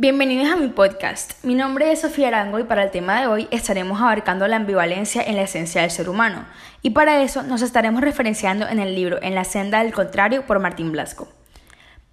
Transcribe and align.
Bienvenidos 0.00 0.48
a 0.52 0.54
mi 0.54 0.68
podcast. 0.68 1.32
Mi 1.42 1.56
nombre 1.56 1.90
es 1.90 2.02
Sofía 2.02 2.28
Arango 2.28 2.60
y 2.60 2.62
para 2.62 2.84
el 2.84 2.92
tema 2.92 3.20
de 3.20 3.26
hoy 3.26 3.48
estaremos 3.50 4.00
abarcando 4.00 4.46
la 4.46 4.54
ambivalencia 4.54 5.20
en 5.24 5.34
la 5.34 5.42
esencia 5.42 5.80
del 5.80 5.90
ser 5.90 6.08
humano. 6.08 6.44
Y 6.82 6.90
para 6.90 7.20
eso 7.20 7.42
nos 7.42 7.62
estaremos 7.62 8.02
referenciando 8.02 8.68
en 8.68 8.78
el 8.78 8.94
libro 8.94 9.20
En 9.22 9.34
la 9.34 9.42
senda 9.42 9.82
del 9.82 9.92
contrario 9.92 10.46
por 10.46 10.60
Martín 10.60 10.92
Blasco. 10.92 11.26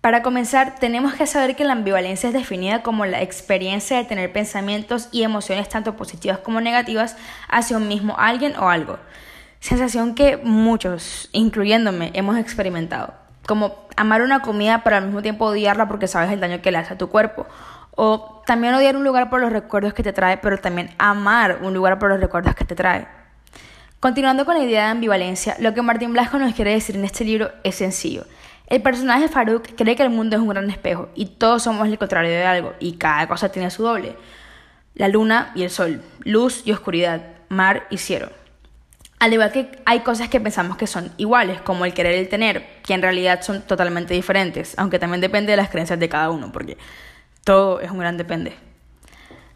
Para 0.02 0.24
comenzar, 0.24 0.80
tenemos 0.80 1.14
que 1.14 1.28
saber 1.28 1.56
que 1.56 1.64
la 1.64 1.74
ambivalencia 1.74 2.30
es 2.30 2.34
definida 2.34 2.82
como 2.82 3.06
la 3.06 3.22
experiencia 3.22 3.98
de 3.98 4.06
tener 4.06 4.34
pensamientos 4.34 5.08
y 5.12 5.22
emociones 5.22 5.70
tanto 5.70 5.96
positivas 5.96 6.40
como 6.40 6.62
negativas 6.62 7.16
hacia 7.50 7.78
un 7.78 7.88
mismo 7.88 8.16
alguien 8.18 8.56
o 8.56 8.68
algo. 8.68 8.98
Sensación 9.60 10.16
que 10.16 10.38
muchos, 10.38 11.30
incluyéndome, 11.34 12.10
hemos 12.16 12.40
experimentado. 12.40 13.14
Como 13.46 13.86
amar 13.96 14.24
una 14.24 14.42
comida 14.42 14.82
pero 14.84 14.96
al 14.96 15.06
mismo 15.06 15.22
tiempo 15.22 15.46
odiarla 15.46 15.88
porque 15.88 16.08
sabes 16.08 16.32
el 16.32 16.40
daño 16.40 16.64
que 16.64 16.72
le 16.72 16.80
hace 16.80 16.96
a 16.96 16.98
tu 16.98 17.10
cuerpo 17.10 17.46
o 17.96 18.44
también 18.46 18.74
odiar 18.74 18.96
un 18.96 19.04
lugar 19.04 19.30
por 19.30 19.42
los 19.42 19.52
recuerdos 19.52 19.94
que 19.94 20.04
te 20.04 20.14
trae, 20.14 20.38
pero 20.38 20.58
también 20.58 20.92
amar 20.98 21.60
un 21.62 21.74
lugar 21.74 21.98
por 22.00 22.10
los 22.10 22.20
recuerdos 22.20 22.56
que 22.56 22.66
te 22.66 22.76
trae. 22.76 23.08
Continuando 24.00 24.46
con 24.46 24.58
la 24.58 24.64
idea 24.64 24.86
de 24.86 24.92
ambivalencia, 24.92 25.56
lo 25.60 25.74
que 25.74 25.82
Martín 25.82 26.14
Blasco 26.14 26.38
nos 26.38 26.54
quiere 26.54 26.72
decir 26.72 26.96
en 26.96 27.06
este 27.06 27.26
libro 27.26 27.52
es 27.64 27.76
sencillo. 27.76 28.26
El 28.68 28.82
personaje 28.82 29.28
Farouk 29.28 29.76
cree 29.76 29.96
que 29.96 30.04
el 30.04 30.10
mundo 30.10 30.36
es 30.36 30.42
un 30.42 30.50
gran 30.50 30.70
espejo 30.70 31.10
y 31.16 31.26
todos 31.26 31.64
somos 31.64 31.88
el 31.88 31.98
contrario 31.98 32.32
de 32.32 32.46
algo 32.46 32.74
y 32.80 32.98
cada 32.98 33.28
cosa 33.28 33.50
tiene 33.50 33.72
su 33.72 33.84
doble. 33.84 34.16
La 34.94 35.08
luna 35.08 35.52
y 35.56 35.64
el 35.64 35.70
sol, 35.70 36.02
luz 36.20 36.64
y 36.66 36.72
oscuridad, 36.72 37.22
mar 37.50 37.88
y 37.90 37.98
cielo. 37.98 38.30
Al 39.20 39.34
igual 39.34 39.52
que 39.52 39.72
hay 39.86 40.02
cosas 40.02 40.30
que 40.30 40.40
pensamos 40.40 40.78
que 40.78 40.88
son 40.88 41.12
iguales, 41.18 41.62
como 41.62 41.86
el 41.86 41.94
querer 41.94 42.16
y 42.16 42.20
el 42.20 42.30
tener, 42.30 42.66
que 42.84 42.94
en 42.94 43.02
realidad 43.02 43.42
son 43.42 43.62
totalmente 43.62 44.14
diferentes, 44.14 44.76
aunque 44.78 45.00
también 45.00 45.22
depende 45.22 45.52
de 45.52 45.58
las 45.58 45.70
creencias 45.70 46.00
de 46.00 46.10
cada 46.10 46.30
uno, 46.30 46.52
porque 46.52 46.78
todo 47.46 47.80
es 47.80 47.90
un 47.90 48.00
gran 48.00 48.18
depende. 48.18 48.54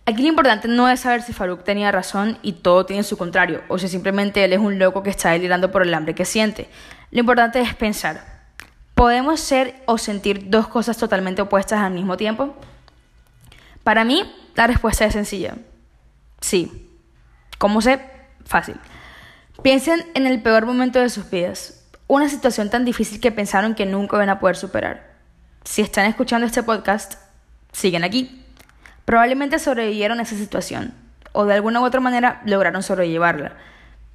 Aquí 0.05 0.21
lo 0.21 0.29
importante 0.29 0.67
no 0.67 0.87
es 0.89 1.01
saber 1.01 1.21
si 1.21 1.33
Farouk 1.33 1.63
tenía 1.63 1.91
razón 1.91 2.37
y 2.41 2.53
todo 2.53 2.85
tiene 2.85 3.03
su 3.03 3.17
contrario, 3.17 3.61
o 3.67 3.77
si 3.77 3.89
simplemente 3.89 4.43
él 4.43 4.53
es 4.53 4.59
un 4.59 4.79
loco 4.79 5.03
que 5.03 5.09
está 5.09 5.31
delirando 5.31 5.71
por 5.71 5.83
el 5.83 5.93
hambre 5.93 6.15
que 6.15 6.25
siente. 6.25 6.69
Lo 7.11 7.19
importante 7.19 7.59
es 7.59 7.75
pensar, 7.75 8.23
¿podemos 8.95 9.39
ser 9.39 9.75
o 9.85 9.97
sentir 9.97 10.49
dos 10.49 10.67
cosas 10.67 10.97
totalmente 10.97 11.41
opuestas 11.41 11.81
al 11.81 11.93
mismo 11.93 12.15
tiempo? 12.15 12.55
Para 13.83 14.03
mí, 14.03 14.33
la 14.55 14.67
respuesta 14.67 15.05
es 15.05 15.13
sencilla. 15.13 15.55
Sí. 16.41 16.89
¿Cómo 17.57 17.81
sé? 17.81 17.99
Fácil. 18.45 18.75
Piensen 19.61 20.05
en 20.13 20.25
el 20.25 20.41
peor 20.41 20.65
momento 20.65 20.99
de 20.99 21.09
sus 21.09 21.29
vidas, 21.29 21.85
una 22.07 22.29
situación 22.29 22.69
tan 22.69 22.85
difícil 22.85 23.19
que 23.19 23.31
pensaron 23.31 23.75
que 23.75 23.85
nunca 23.85 24.17
van 24.17 24.29
a 24.29 24.39
poder 24.39 24.55
superar. 24.55 25.17
Si 25.63 25.81
están 25.81 26.05
escuchando 26.05 26.47
este 26.47 26.63
podcast, 26.63 27.28
siguen 27.71 28.03
aquí. 28.03 28.45
Probablemente 29.05 29.59
sobrevivieron 29.59 30.19
a 30.19 30.23
esa 30.23 30.35
situación 30.35 30.93
o 31.31 31.45
de 31.45 31.53
alguna 31.53 31.81
u 31.81 31.85
otra 31.85 31.99
manera 31.99 32.41
lograron 32.45 32.83
sobrellevarla. 32.83 33.53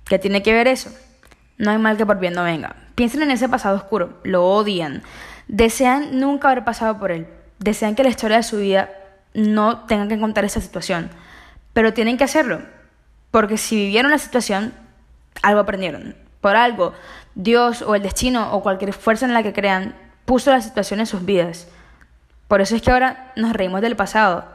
¿Qué 0.05 0.19
tiene 0.19 0.43
que 0.43 0.53
ver 0.53 0.69
eso? 0.69 0.91
No 1.57 1.71
hay 1.71 1.79
mal 1.79 1.97
que 1.97 2.07
por 2.07 2.19
bien 2.19 2.35
no 2.35 2.45
venga. 2.45 2.77
Piensen 2.95 3.23
en 3.23 3.31
ese 3.31 3.49
pasado 3.49 3.77
oscuro, 3.77 4.21
lo 4.25 4.45
odian, 4.45 5.03
desean 5.49 6.21
nunca 6.21 6.51
haber 6.51 6.65
pasado 6.65 6.99
por 6.99 7.11
él, 7.11 7.27
desean 7.59 7.95
que 7.95 8.03
la 8.03 8.11
historia 8.11 8.39
de 8.39 8.43
su 8.43 8.59
vida 8.59 8.91
no 9.35 9.85
tenga 9.87 10.09
que 10.09 10.19
contar 10.19 10.45
esa 10.45 10.61
situación, 10.61 11.11
pero 11.73 11.93
tienen 11.93 12.17
que 12.17 12.25
hacerlo, 12.25 12.61
porque 13.31 13.57
si 13.57 13.77
vivieron 13.77 14.11
la 14.11 14.19
situación, 14.19 14.73
algo 15.43 15.61
aprendieron. 15.61 16.15
Por 16.41 16.57
algo, 16.57 16.93
Dios 17.35 17.83
o 17.83 17.95
el 17.95 18.03
destino 18.03 18.53
o 18.53 18.63
cualquier 18.63 18.93
fuerza 18.93 19.27
en 19.27 19.35
la 19.35 19.43
que 19.43 19.53
crean 19.53 19.95
puso 20.25 20.51
la 20.51 20.61
situación 20.61 21.01
en 21.01 21.07
sus 21.07 21.25
vidas. 21.25 21.69
Por 22.49 22.61
eso 22.61 22.77
es 22.77 22.83
que 22.83 22.91
ahora 22.91 23.33
nos 23.37 23.53
reímos 23.53 23.81
del 23.81 23.97
pasado. 23.97 24.47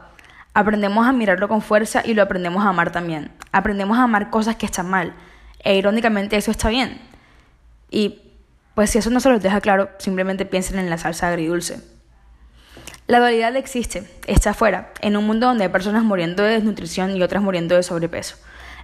Aprendemos 0.54 1.06
a 1.06 1.12
mirarlo 1.12 1.48
con 1.48 1.62
fuerza 1.62 2.02
y 2.04 2.14
lo 2.14 2.22
aprendemos 2.22 2.64
a 2.64 2.68
amar 2.68 2.92
también. 2.92 3.32
Aprendemos 3.52 3.98
a 3.98 4.04
amar 4.04 4.30
cosas 4.30 4.56
que 4.56 4.66
están 4.66 4.88
mal. 4.88 5.14
E 5.62 5.76
irónicamente 5.76 6.36
eso 6.36 6.50
está 6.50 6.68
bien. 6.68 7.00
Y 7.90 8.22
pues 8.74 8.90
si 8.90 8.98
eso 8.98 9.10
no 9.10 9.20
se 9.20 9.28
los 9.28 9.42
deja 9.42 9.60
claro, 9.60 9.90
simplemente 9.98 10.46
piensen 10.46 10.78
en 10.78 10.90
la 10.90 10.98
salsa 10.98 11.28
agridulce. 11.28 11.80
La 13.06 13.18
dualidad 13.18 13.56
existe, 13.56 14.08
está 14.28 14.50
afuera, 14.50 14.92
en 15.00 15.16
un 15.16 15.26
mundo 15.26 15.48
donde 15.48 15.64
hay 15.64 15.70
personas 15.70 16.04
muriendo 16.04 16.44
de 16.44 16.52
desnutrición 16.52 17.16
y 17.16 17.22
otras 17.22 17.42
muriendo 17.42 17.74
de 17.74 17.82
sobrepeso. 17.82 18.36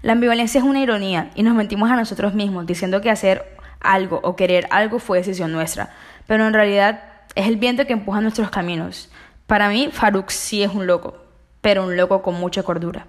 La 0.03 0.13
ambivalencia 0.13 0.59
es 0.59 0.65
una 0.65 0.81
ironía 0.81 1.31
y 1.37 1.45
nos 1.45 1.55
mentimos 1.55 1.91
a 1.91 1.97
nosotros 1.97 2.35
mismos 2.35 2.67
diciendo 2.67 3.01
que 3.01 3.11
hacer 3.11 3.57
algo 3.81 4.21
o 4.23 4.35
querer 4.35 4.67
algo 4.71 4.99
fue 4.99 5.19
decisión 5.19 5.53
nuestra, 5.53 5.95
pero 6.27 6.47
en 6.47 6.55
realidad 6.55 7.05
es 7.37 7.47
el 7.47 7.57
viento 7.57 7.87
que 7.87 7.93
empuja 7.93 8.21
nuestros 8.21 8.51
caminos. 8.51 9.09
Para 9.47 9.69
mí, 9.69 9.91
Farouk 9.93 10.31
sí 10.31 10.65
es 10.65 10.75
un 10.75 10.87
loco, 10.87 11.19
pero 11.61 11.85
un 11.85 11.97
loco 11.97 12.23
con 12.23 12.35
mucha 12.35 12.65
cordura. 12.65 13.07